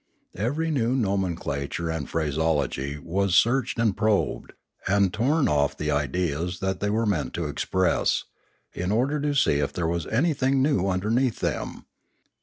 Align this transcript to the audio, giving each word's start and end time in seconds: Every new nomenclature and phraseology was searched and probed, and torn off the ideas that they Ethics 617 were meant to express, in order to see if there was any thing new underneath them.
Every 0.33 0.71
new 0.71 0.95
nomenclature 0.95 1.91
and 1.91 2.09
phraseology 2.09 2.97
was 2.97 3.35
searched 3.35 3.77
and 3.77 3.95
probed, 3.95 4.53
and 4.87 5.13
torn 5.13 5.47
off 5.47 5.77
the 5.77 5.91
ideas 5.91 6.57
that 6.59 6.79
they 6.79 6.87
Ethics 6.87 6.89
617 6.97 6.97
were 6.97 7.05
meant 7.05 7.33
to 7.35 7.45
express, 7.45 8.23
in 8.73 8.91
order 8.91 9.21
to 9.21 9.35
see 9.35 9.59
if 9.59 9.71
there 9.73 9.85
was 9.85 10.07
any 10.07 10.33
thing 10.33 10.63
new 10.63 10.87
underneath 10.87 11.39
them. 11.39 11.85